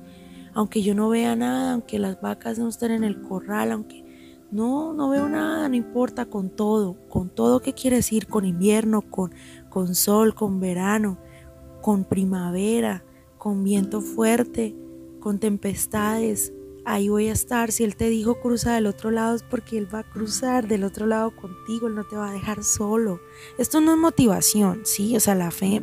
Aunque 0.53 0.81
yo 0.81 0.95
no 0.95 1.09
vea 1.09 1.35
nada, 1.35 1.73
aunque 1.73 1.99
las 1.99 2.21
vacas 2.21 2.57
no 2.57 2.69
estén 2.69 2.91
en 2.91 3.03
el 3.03 3.21
corral, 3.21 3.73
aunque 3.73 4.05
no, 4.51 4.93
no 4.93 5.09
veo 5.09 5.27
nada, 5.27 5.67
no 5.67 5.75
importa, 5.75 6.27
con 6.27 6.49
todo, 6.49 6.95
con 7.09 7.29
todo 7.29 7.61
que 7.61 7.73
quiere 7.73 7.97
decir, 7.97 8.27
con 8.27 8.45
invierno, 8.45 9.01
con, 9.01 9.33
con 9.69 9.95
sol, 9.95 10.33
con 10.33 10.61
verano, 10.61 11.17
con 11.81 12.05
primavera, 12.05 13.03
con 13.37 13.65
viento 13.65 13.99
fuerte, 13.99 14.77
con 15.23 15.39
tempestades. 15.39 16.51
Ahí 16.83 17.07
voy 17.07 17.29
a 17.29 17.31
estar. 17.31 17.71
Si 17.71 17.85
Él 17.85 17.95
te 17.95 18.09
dijo 18.09 18.41
cruza 18.41 18.75
del 18.75 18.87
otro 18.87 19.09
lado 19.09 19.35
es 19.35 19.41
porque 19.41 19.77
Él 19.77 19.87
va 19.91 19.99
a 19.99 20.03
cruzar 20.03 20.67
del 20.67 20.83
otro 20.83 21.05
lado 21.05 21.33
contigo. 21.33 21.87
Él 21.87 21.95
no 21.95 22.03
te 22.03 22.17
va 22.17 22.29
a 22.29 22.33
dejar 22.33 22.65
solo. 22.65 23.21
Esto 23.57 23.79
no 23.79 23.93
es 23.93 23.97
motivación, 23.97 24.81
¿sí? 24.83 25.15
O 25.15 25.21
sea, 25.21 25.33
la 25.33 25.49
fe, 25.49 25.81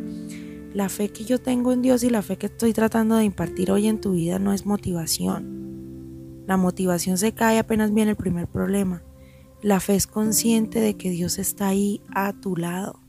la 0.74 0.90
fe 0.90 1.08
que 1.08 1.24
yo 1.24 1.40
tengo 1.40 1.72
en 1.72 1.80
Dios 1.80 2.04
y 2.04 2.10
la 2.10 2.20
fe 2.20 2.36
que 2.36 2.46
estoy 2.46 2.74
tratando 2.74 3.16
de 3.16 3.24
impartir 3.24 3.72
hoy 3.72 3.88
en 3.88 3.98
tu 3.98 4.12
vida 4.12 4.38
no 4.38 4.52
es 4.52 4.66
motivación. 4.66 6.44
La 6.46 6.58
motivación 6.58 7.16
se 7.16 7.32
cae 7.32 7.58
apenas 7.58 7.94
viene 7.94 8.10
el 8.10 8.16
primer 8.18 8.46
problema. 8.46 9.02
La 9.62 9.80
fe 9.80 9.94
es 9.94 10.06
consciente 10.06 10.80
de 10.80 10.98
que 10.98 11.08
Dios 11.08 11.38
está 11.38 11.68
ahí 11.68 12.02
a 12.14 12.34
tu 12.34 12.56
lado 12.56 13.00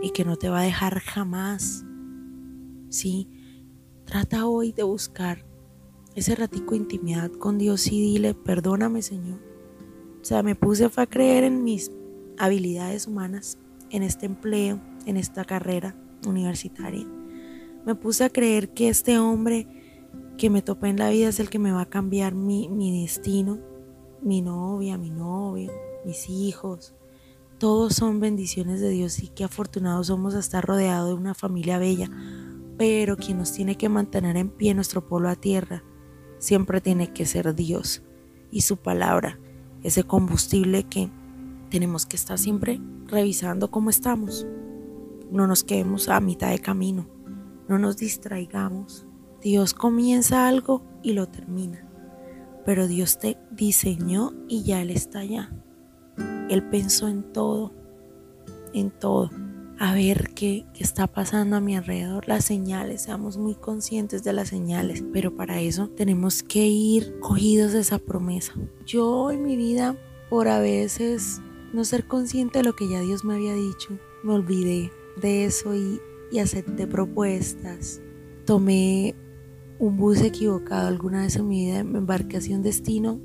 y 0.00 0.10
que 0.10 0.24
no 0.24 0.36
te 0.36 0.48
va 0.48 0.60
a 0.60 0.64
dejar 0.64 1.00
jamás. 1.00 1.84
Sí, 2.88 3.28
trata 4.04 4.46
hoy 4.46 4.72
de 4.72 4.84
buscar 4.84 5.51
ese 6.14 6.34
ratico 6.34 6.72
de 6.72 6.78
intimidad 6.78 7.30
con 7.30 7.58
Dios 7.58 7.86
y 7.86 8.00
dile, 8.00 8.34
perdóname 8.34 9.02
Señor. 9.02 9.40
O 10.20 10.24
sea, 10.24 10.42
me 10.42 10.54
puse 10.54 10.88
a 10.94 11.06
creer 11.06 11.44
en 11.44 11.64
mis 11.64 11.90
habilidades 12.38 13.06
humanas, 13.06 13.58
en 13.90 14.02
este 14.02 14.26
empleo, 14.26 14.80
en 15.06 15.16
esta 15.16 15.44
carrera 15.44 15.96
universitaria. 16.26 17.06
Me 17.84 17.94
puse 17.94 18.24
a 18.24 18.30
creer 18.30 18.72
que 18.72 18.88
este 18.88 19.18
hombre 19.18 19.66
que 20.38 20.50
me 20.50 20.62
topé 20.62 20.88
en 20.88 20.98
la 20.98 21.10
vida 21.10 21.28
es 21.28 21.40
el 21.40 21.50
que 21.50 21.58
me 21.58 21.72
va 21.72 21.82
a 21.82 21.88
cambiar 21.88 22.34
mi, 22.34 22.68
mi 22.68 23.02
destino, 23.02 23.58
mi 24.22 24.42
novia, 24.42 24.98
mi 24.98 25.10
novio, 25.10 25.72
mis 26.04 26.28
hijos. 26.28 26.94
Todos 27.58 27.94
son 27.94 28.20
bendiciones 28.20 28.80
de 28.80 28.90
Dios 28.90 29.20
y 29.22 29.28
qué 29.28 29.44
afortunados 29.44 30.08
somos 30.08 30.34
a 30.34 30.40
estar 30.40 30.64
rodeados 30.64 31.08
de 31.08 31.14
una 31.14 31.34
familia 31.34 31.78
bella. 31.78 32.10
Pero 32.78 33.16
quien 33.16 33.38
nos 33.38 33.52
tiene 33.52 33.76
que 33.76 33.88
mantener 33.88 34.36
en 34.36 34.48
pie 34.48 34.74
nuestro 34.74 35.06
pueblo 35.06 35.28
a 35.28 35.36
tierra 35.36 35.84
siempre 36.42 36.80
tiene 36.80 37.12
que 37.12 37.24
ser 37.24 37.54
Dios 37.54 38.02
y 38.50 38.62
su 38.62 38.76
palabra, 38.76 39.38
ese 39.84 40.02
combustible 40.02 40.82
que 40.82 41.08
tenemos 41.70 42.04
que 42.04 42.16
estar 42.16 42.36
siempre 42.36 42.80
revisando 43.06 43.70
cómo 43.70 43.90
estamos. 43.90 44.44
No 45.30 45.46
nos 45.46 45.62
quedemos 45.62 46.08
a 46.08 46.18
mitad 46.18 46.50
de 46.50 46.58
camino, 46.58 47.06
no 47.68 47.78
nos 47.78 47.96
distraigamos. 47.96 49.06
Dios 49.40 49.72
comienza 49.72 50.48
algo 50.48 50.82
y 51.00 51.12
lo 51.12 51.28
termina, 51.28 51.88
pero 52.66 52.88
Dios 52.88 53.20
te 53.20 53.38
diseñó 53.52 54.32
y 54.48 54.64
ya 54.64 54.82
Él 54.82 54.90
está 54.90 55.20
allá. 55.20 55.52
Él 56.50 56.64
pensó 56.70 57.06
en 57.06 57.22
todo, 57.32 57.72
en 58.74 58.90
todo. 58.90 59.30
A 59.78 59.94
ver 59.94 60.30
qué, 60.34 60.64
qué, 60.74 60.84
está 60.84 61.06
pasando 61.06 61.56
a 61.56 61.60
mi 61.60 61.76
alrededor, 61.76 62.28
las 62.28 62.44
señales, 62.44 63.02
seamos 63.02 63.36
muy 63.36 63.54
conscientes 63.54 64.22
de 64.22 64.32
las 64.32 64.48
señales, 64.48 65.02
pero 65.12 65.34
para 65.34 65.60
eso 65.60 65.88
tenemos 65.88 66.42
que 66.42 66.66
ir 66.66 67.18
cogidos 67.20 67.72
de 67.72 67.80
esa 67.80 67.98
promesa. 67.98 68.54
Yo 68.86 69.30
en 69.30 69.42
mi 69.42 69.56
vida, 69.56 69.96
por 70.30 70.48
a 70.48 70.60
veces 70.60 71.40
no 71.72 71.84
ser 71.84 72.06
consciente 72.06 72.60
de 72.60 72.64
lo 72.64 72.76
que 72.76 72.88
ya 72.88 73.00
Dios 73.00 73.24
me 73.24 73.34
había 73.34 73.54
dicho, 73.54 73.98
me 74.22 74.34
olvidé 74.34 74.92
de 75.20 75.46
eso 75.46 75.74
y, 75.74 76.00
y 76.30 76.38
acepté 76.38 76.86
propuestas. 76.86 78.00
Tomé 78.46 79.16
un 79.78 79.96
bus 79.96 80.20
equivocado 80.20 80.86
alguna 80.86 81.22
vez 81.22 81.36
en 81.36 81.48
mi 81.48 81.66
vida, 81.66 81.82
me 81.82 81.98
embarqué 81.98 82.36
hacia 82.36 82.56
un 82.56 82.62
destino 82.62 83.20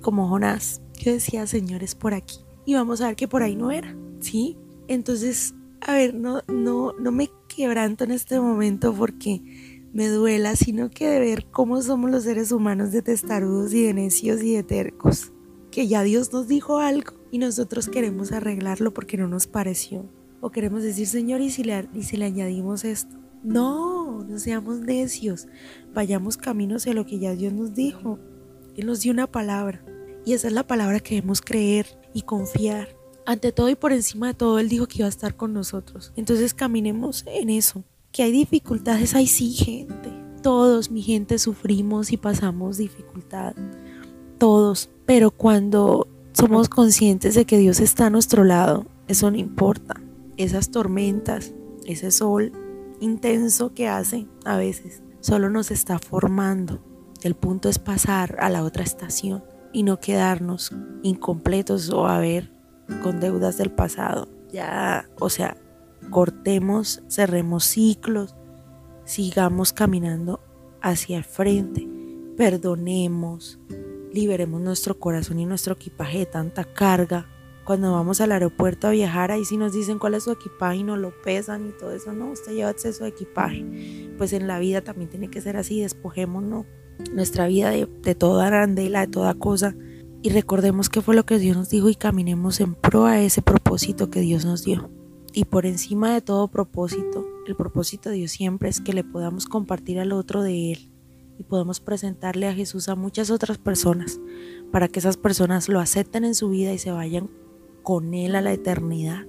como 0.00 0.28
Jonás. 0.28 0.82
Yo 0.98 1.12
decía, 1.12 1.46
señores, 1.46 1.94
por 1.94 2.14
aquí. 2.14 2.38
Y 2.64 2.74
vamos 2.74 3.00
a 3.00 3.06
ver 3.06 3.16
que 3.16 3.28
por 3.28 3.42
ahí 3.42 3.54
no 3.54 3.70
era, 3.70 3.96
¿sí? 4.18 4.58
Entonces, 4.88 5.54
a 5.80 5.94
ver, 5.94 6.14
no, 6.14 6.42
no, 6.48 6.92
no 6.98 7.12
me 7.12 7.30
quebranto 7.48 8.04
en 8.04 8.10
este 8.10 8.40
momento 8.40 8.94
porque 8.94 9.42
me 9.92 10.08
duela, 10.08 10.54
sino 10.56 10.90
que 10.90 11.08
de 11.08 11.20
ver 11.20 11.46
cómo 11.50 11.82
somos 11.82 12.10
los 12.10 12.24
seres 12.24 12.52
humanos 12.52 12.92
de 12.92 13.02
testarudos 13.02 13.72
y 13.72 13.82
de 13.82 13.94
necios 13.94 14.42
y 14.42 14.54
de 14.54 14.62
tercos. 14.62 15.32
Que 15.70 15.88
ya 15.88 16.02
Dios 16.02 16.32
nos 16.32 16.48
dijo 16.48 16.78
algo 16.78 17.12
y 17.30 17.38
nosotros 17.38 17.88
queremos 17.88 18.32
arreglarlo 18.32 18.92
porque 18.92 19.16
no 19.16 19.28
nos 19.28 19.46
pareció. 19.46 20.08
O 20.40 20.50
queremos 20.50 20.82
decir, 20.82 21.06
Señor, 21.06 21.40
¿y 21.40 21.50
si 21.50 21.64
le, 21.64 21.88
y 21.94 22.02
si 22.04 22.16
le 22.16 22.24
añadimos 22.24 22.84
esto? 22.84 23.16
No, 23.42 24.24
no 24.24 24.38
seamos 24.38 24.80
necios. 24.80 25.48
Vayamos 25.94 26.36
caminos 26.36 26.82
hacia 26.82 26.94
lo 26.94 27.06
que 27.06 27.18
ya 27.18 27.34
Dios 27.34 27.52
nos 27.52 27.74
dijo. 27.74 28.18
Él 28.76 28.86
nos 28.86 29.00
dio 29.00 29.12
una 29.12 29.26
palabra. 29.26 29.84
Y 30.24 30.34
esa 30.34 30.48
es 30.48 30.52
la 30.52 30.66
palabra 30.66 31.00
que 31.00 31.16
debemos 31.16 31.40
creer 31.40 31.86
y 32.14 32.22
confiar. 32.22 32.99
Ante 33.30 33.52
todo 33.52 33.68
y 33.68 33.76
por 33.76 33.92
encima 33.92 34.26
de 34.26 34.34
todo, 34.34 34.58
Él 34.58 34.68
dijo 34.68 34.88
que 34.88 34.98
iba 34.98 35.06
a 35.06 35.08
estar 35.08 35.36
con 35.36 35.52
nosotros. 35.52 36.12
Entonces 36.16 36.52
caminemos 36.52 37.22
en 37.28 37.48
eso. 37.48 37.84
Que 38.10 38.24
hay 38.24 38.32
dificultades, 38.32 39.14
hay 39.14 39.28
sí, 39.28 39.52
gente. 39.52 40.12
Todos, 40.42 40.90
mi 40.90 41.00
gente, 41.00 41.38
sufrimos 41.38 42.10
y 42.10 42.16
pasamos 42.16 42.76
dificultad. 42.76 43.54
Todos. 44.36 44.90
Pero 45.06 45.30
cuando 45.30 46.08
somos 46.32 46.68
conscientes 46.68 47.36
de 47.36 47.44
que 47.44 47.58
Dios 47.58 47.78
está 47.78 48.06
a 48.06 48.10
nuestro 48.10 48.42
lado, 48.42 48.86
eso 49.06 49.30
no 49.30 49.36
importa. 49.36 49.94
Esas 50.36 50.72
tormentas, 50.72 51.52
ese 51.86 52.10
sol 52.10 52.50
intenso 52.98 53.74
que 53.74 53.86
hace 53.86 54.26
a 54.44 54.56
veces, 54.56 55.04
solo 55.20 55.50
nos 55.50 55.70
está 55.70 56.00
formando. 56.00 56.80
El 57.22 57.36
punto 57.36 57.68
es 57.68 57.78
pasar 57.78 58.38
a 58.40 58.50
la 58.50 58.64
otra 58.64 58.82
estación 58.82 59.44
y 59.72 59.84
no 59.84 60.00
quedarnos 60.00 60.72
incompletos 61.04 61.90
o 61.90 62.08
a 62.08 62.18
ver 62.18 62.58
con 63.02 63.20
deudas 63.20 63.58
del 63.58 63.70
pasado. 63.70 64.28
Ya, 64.52 65.08
o 65.18 65.30
sea, 65.30 65.56
cortemos, 66.10 67.02
cerremos 67.08 67.64
ciclos, 67.64 68.34
sigamos 69.04 69.72
caminando 69.72 70.40
hacia 70.80 71.18
el 71.18 71.24
frente, 71.24 71.88
perdonemos, 72.36 73.58
liberemos 74.12 74.60
nuestro 74.60 74.98
corazón 74.98 75.38
y 75.38 75.46
nuestro 75.46 75.74
equipaje 75.74 76.20
de 76.20 76.26
tanta 76.26 76.64
carga. 76.64 77.26
Cuando 77.64 77.92
vamos 77.92 78.20
al 78.20 78.32
aeropuerto 78.32 78.88
a 78.88 78.90
viajar, 78.90 79.30
ahí 79.30 79.44
sí 79.44 79.56
nos 79.56 79.72
dicen 79.72 79.98
cuál 79.98 80.14
es 80.14 80.24
su 80.24 80.32
equipaje 80.32 80.78
y 80.78 80.82
nos 80.82 80.98
lo 80.98 81.12
pesan 81.22 81.68
y 81.68 81.72
todo 81.72 81.92
eso. 81.92 82.12
No, 82.12 82.30
usted 82.30 82.52
lleva 82.52 82.70
exceso 82.70 83.04
de 83.04 83.10
equipaje. 83.10 83.64
Pues 84.18 84.32
en 84.32 84.48
la 84.48 84.58
vida 84.58 84.80
también 84.80 85.10
tiene 85.10 85.30
que 85.30 85.40
ser 85.40 85.56
así, 85.56 85.80
despojémonos 85.80 86.66
nuestra 87.12 87.46
vida 87.46 87.70
de, 87.70 87.86
de 88.02 88.14
toda 88.14 88.48
arandela, 88.48 89.02
de 89.02 89.12
toda 89.12 89.34
cosa. 89.34 89.76
Y 90.22 90.28
recordemos 90.28 90.90
qué 90.90 91.00
fue 91.00 91.14
lo 91.14 91.24
que 91.24 91.38
Dios 91.38 91.56
nos 91.56 91.70
dijo 91.70 91.88
y 91.88 91.94
caminemos 91.94 92.60
en 92.60 92.74
pro 92.74 93.06
a 93.06 93.20
ese 93.20 93.40
propósito 93.40 94.10
que 94.10 94.20
Dios 94.20 94.44
nos 94.44 94.64
dio. 94.64 94.90
Y 95.32 95.46
por 95.46 95.64
encima 95.64 96.12
de 96.12 96.20
todo 96.20 96.48
propósito, 96.48 97.26
el 97.46 97.56
propósito 97.56 98.10
de 98.10 98.16
Dios 98.16 98.32
siempre 98.32 98.68
es 98.68 98.82
que 98.82 98.92
le 98.92 99.02
podamos 99.02 99.46
compartir 99.46 99.98
al 99.98 100.12
otro 100.12 100.42
de 100.42 100.72
Él 100.72 100.92
y 101.38 101.44
podemos 101.44 101.80
presentarle 101.80 102.48
a 102.48 102.54
Jesús 102.54 102.90
a 102.90 102.96
muchas 102.96 103.30
otras 103.30 103.56
personas 103.56 104.20
para 104.70 104.88
que 104.88 104.98
esas 104.98 105.16
personas 105.16 105.70
lo 105.70 105.80
acepten 105.80 106.24
en 106.24 106.34
su 106.34 106.50
vida 106.50 106.72
y 106.74 106.78
se 106.78 106.90
vayan 106.90 107.30
con 107.82 108.12
Él 108.12 108.36
a 108.36 108.42
la 108.42 108.52
eternidad. 108.52 109.24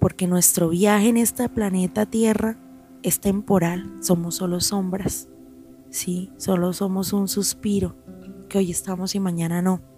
Porque 0.00 0.26
nuestro 0.26 0.70
viaje 0.70 1.10
en 1.10 1.16
este 1.16 1.48
planeta 1.48 2.06
Tierra 2.06 2.58
es 3.04 3.20
temporal, 3.20 3.98
somos 4.00 4.34
solo 4.34 4.58
sombras, 4.58 5.28
sí, 5.90 6.32
solo 6.38 6.72
somos 6.72 7.12
un 7.12 7.28
suspiro, 7.28 7.94
que 8.48 8.58
hoy 8.58 8.72
estamos 8.72 9.14
y 9.14 9.20
mañana 9.20 9.62
no. 9.62 9.91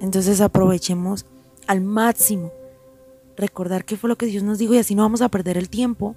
Entonces 0.00 0.40
aprovechemos 0.40 1.26
al 1.66 1.80
máximo 1.80 2.52
recordar 3.36 3.84
qué 3.84 3.96
fue 3.96 4.08
lo 4.08 4.16
que 4.16 4.26
Dios 4.26 4.42
nos 4.42 4.58
dijo 4.58 4.74
y 4.74 4.78
así 4.78 4.94
no 4.94 5.02
vamos 5.02 5.22
a 5.22 5.28
perder 5.28 5.56
el 5.56 5.68
tiempo, 5.68 6.16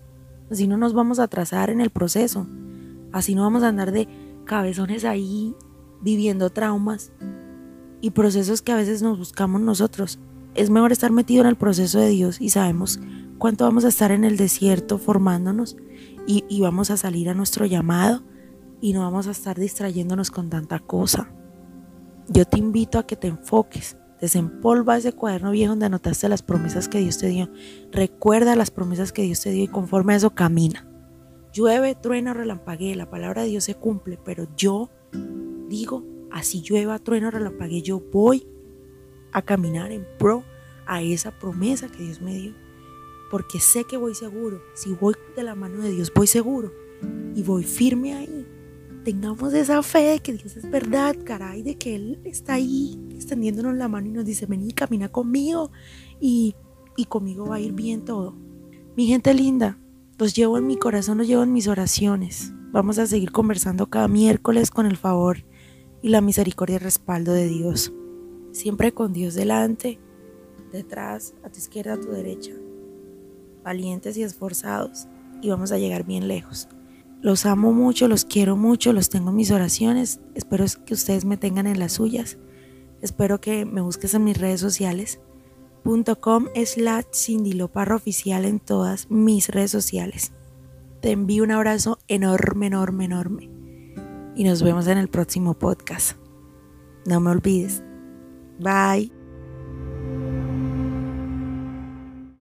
así 0.50 0.67
no 0.67 0.77
nos 0.77 0.93
vamos 0.93 1.19
a 1.19 1.23
atrasar 1.23 1.69
en 1.69 1.81
el 1.81 1.89
proceso, 1.89 2.47
así 3.11 3.35
no 3.35 3.43
vamos 3.43 3.63
a 3.63 3.69
andar 3.69 3.91
de 3.91 4.07
cabezones 4.45 5.05
ahí 5.05 5.55
viviendo 6.01 6.50
traumas 6.50 7.11
y 8.01 8.11
procesos 8.11 8.61
que 8.61 8.71
a 8.71 8.75
veces 8.75 9.01
nos 9.01 9.17
buscamos 9.17 9.61
nosotros. 9.61 10.19
Es 10.55 10.69
mejor 10.69 10.91
estar 10.91 11.11
metido 11.11 11.41
en 11.41 11.47
el 11.47 11.55
proceso 11.55 12.00
de 12.00 12.09
Dios 12.09 12.41
y 12.41 12.50
sabemos 12.50 13.00
cuánto 13.38 13.65
vamos 13.65 13.85
a 13.85 13.89
estar 13.89 14.11
en 14.11 14.23
el 14.23 14.35
desierto 14.35 14.97
formándonos 14.97 15.77
y, 16.27 16.43
y 16.50 16.61
vamos 16.61 16.91
a 16.91 16.97
salir 16.97 17.29
a 17.29 17.33
nuestro 17.33 17.65
llamado 17.65 18.23
y 18.81 18.93
no 18.93 19.01
vamos 19.01 19.27
a 19.27 19.31
estar 19.31 19.57
distrayéndonos 19.57 20.31
con 20.31 20.50
tanta 20.50 20.79
cosa. 20.79 21.31
Yo 22.33 22.45
te 22.45 22.57
invito 22.57 22.97
a 22.97 23.05
que 23.05 23.17
te 23.17 23.27
enfoques, 23.27 23.97
desempolva 24.21 24.97
ese 24.97 25.11
cuaderno 25.11 25.51
viejo 25.51 25.71
donde 25.71 25.88
anotaste 25.88 26.29
las 26.29 26.41
promesas 26.41 26.88
que 26.88 27.00
Dios 27.00 27.17
te 27.17 27.27
dio. 27.27 27.50
Recuerda 27.91 28.55
las 28.55 28.71
promesas 28.71 29.11
que 29.11 29.23
Dios 29.23 29.41
te 29.41 29.50
dio 29.50 29.65
y 29.65 29.67
conforme 29.67 30.13
a 30.13 30.15
eso 30.15 30.29
camina. 30.29 30.88
Llueve, 31.51 31.93
truena, 31.93 32.33
relampaguee, 32.33 32.95
la 32.95 33.09
palabra 33.09 33.41
de 33.41 33.50
Dios 33.50 33.65
se 33.65 33.75
cumple, 33.75 34.17
pero 34.23 34.47
yo 34.55 34.89
digo, 35.67 36.05
así 36.31 36.61
llueva, 36.61 37.00
truena, 37.00 37.31
relampaguee, 37.31 37.81
yo 37.81 38.00
voy 38.00 38.47
a 39.33 39.41
caminar 39.41 39.91
en 39.91 40.07
pro 40.17 40.45
a 40.85 41.01
esa 41.01 41.38
promesa 41.38 41.89
que 41.89 42.03
Dios 42.03 42.21
me 42.21 42.33
dio. 42.33 42.53
Porque 43.29 43.59
sé 43.59 43.83
que 43.83 43.97
voy 43.97 44.15
seguro. 44.15 44.61
Si 44.73 44.93
voy 44.93 45.15
de 45.35 45.43
la 45.43 45.55
mano 45.55 45.81
de 45.81 45.91
Dios, 45.91 46.13
voy 46.15 46.27
seguro. 46.27 46.71
Y 47.35 47.43
voy 47.43 47.65
firme 47.65 48.13
ahí. 48.13 48.40
Tengamos 49.03 49.53
esa 49.53 49.81
fe 49.81 50.00
de 50.00 50.20
que 50.20 50.34
Dios 50.34 50.58
es 50.58 50.70
verdad, 50.70 51.15
caray, 51.24 51.63
de 51.63 51.75
que 51.75 51.96
Él 51.96 52.20
está 52.24 52.53
ahí 52.53 53.00
extendiéndonos 53.10 53.75
la 53.75 53.88
mano 53.88 54.08
y 54.08 54.12
nos 54.12 54.25
dice, 54.25 54.46
vení, 54.46 54.72
camina 54.74 55.10
conmigo. 55.10 55.72
Y, 56.20 56.55
y 56.96 57.05
conmigo 57.05 57.48
va 57.48 57.55
a 57.55 57.60
ir 57.60 57.74
bien 57.74 58.05
todo. 58.05 58.36
Mi 58.96 59.08
gente 59.08 59.34
linda, 59.34 59.79
los 60.20 60.36
llevo 60.36 60.58
en 60.58 60.67
mi 60.67 60.77
corazón, 60.77 61.17
los 61.17 61.27
llevo 61.27 61.43
en 61.43 61.53
mis 61.53 61.67
oraciones. 61.67 62.53
Vamos 62.72 63.00
a 63.00 63.08
seguir 63.08 63.31
conversando 63.31 63.89
cada 63.89 64.08
miércoles 64.08 64.70
con 64.70 64.86
el 64.86 64.98
favor 64.98 65.43
y 66.01 66.10
la 66.10 66.22
misericordia 66.22 66.75
y 66.75 66.79
respaldo 66.79 67.34
de 67.34 67.48
Dios. 67.48 67.91
Siempre 68.51 68.91
con 68.91 69.13
Dios 69.13 69.34
delante, 69.34 70.00
detrás, 70.72 71.34
a 71.43 71.50
tu 71.50 71.58
izquierda, 71.58 71.93
a 71.93 72.00
tu 72.00 72.10
derecha. 72.10 72.53
Valientes 73.63 74.15
y 74.17 74.24
esforzados 74.24 75.08
y 75.41 75.50
vamos 75.50 75.72
a 75.72 75.77
llegar 75.77 76.05
bien 76.05 76.27
lejos. 76.27 76.67
Los 77.21 77.45
amo 77.45 77.71
mucho, 77.71 78.07
los 78.07 78.25
quiero 78.25 78.57
mucho, 78.57 78.93
los 78.93 79.09
tengo 79.09 79.29
en 79.29 79.35
mis 79.35 79.51
oraciones. 79.51 80.19
Espero 80.33 80.65
que 80.85 80.95
ustedes 80.95 81.23
me 81.23 81.37
tengan 81.37 81.67
en 81.67 81.79
las 81.79 81.93
suyas. 81.93 82.37
Espero 83.01 83.39
que 83.39 83.65
me 83.65 83.81
busques 83.81 84.13
en 84.13 84.23
mis 84.23 84.39
redes 84.39 84.59
sociales. 84.59 85.19
.com 86.19 86.47
slash 86.53 87.05
Cindy 87.13 87.53
Loparro 87.53 87.95
oficial 87.95 88.45
en 88.45 88.59
todas 88.59 89.09
mis 89.09 89.49
redes 89.49 89.71
sociales. 89.71 90.31
Te 91.01 91.11
envío 91.11 91.43
un 91.43 91.51
abrazo 91.51 91.99
enorme, 92.07 92.67
enorme, 92.67 93.05
enorme. 93.05 93.49
Y 94.35 94.43
nos 94.43 94.61
vemos 94.63 94.87
en 94.87 94.97
el 94.97 95.07
próximo 95.07 95.55
podcast. 95.55 96.17
No 97.05 97.19
me 97.19 97.31
olvides. 97.31 97.83
Bye. 98.59 99.20